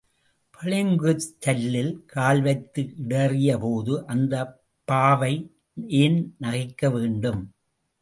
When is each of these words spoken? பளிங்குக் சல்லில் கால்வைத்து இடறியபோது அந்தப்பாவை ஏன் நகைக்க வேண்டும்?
பளிங்குக் 0.53 1.25
சல்லில் 1.39 2.05
கால்வைத்து 2.05 2.81
இடறியபோது 3.03 3.93
அந்தப்பாவை 4.07 5.33
ஏன் 6.01 6.35
நகைக்க 6.39 6.91
வேண்டும்? 6.91 7.41